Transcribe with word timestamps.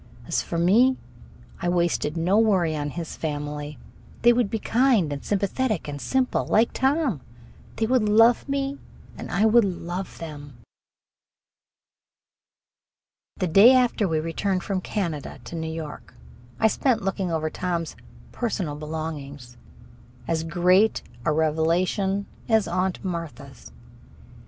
As 0.25 0.41
for 0.41 0.57
me, 0.57 0.97
I 1.61 1.69
wasted 1.69 2.17
no 2.17 2.39
worry 2.39 2.75
on 2.75 2.89
his 2.89 3.15
family. 3.15 3.77
They 4.23 4.33
would 4.33 4.49
be 4.49 4.57
kind 4.57 5.13
and 5.13 5.23
sympathetic 5.23 5.87
and 5.87 6.01
simple, 6.01 6.43
like 6.43 6.73
Tom. 6.73 7.21
They 7.75 7.85
would 7.85 8.09
love 8.09 8.49
me 8.49 8.79
and 9.15 9.29
I 9.29 9.45
would 9.45 9.63
love 9.63 10.17
them. 10.17 10.57
The 13.37 13.45
day 13.45 13.75
after 13.75 14.07
we 14.07 14.19
returned 14.19 14.63
from 14.63 14.81
Canada 14.81 15.37
to 15.43 15.55
New 15.55 15.71
York 15.71 16.15
I 16.59 16.67
spent 16.67 17.03
looking 17.03 17.29
over 17.31 17.51
Tom's 17.51 17.95
"personal 18.31 18.73
belongings" 18.75 19.55
as 20.27 20.43
great 20.43 21.03
a 21.25 21.31
revelation 21.31 22.25
as 22.49 22.67
Aunt 22.67 23.05
Martha's. 23.05 23.71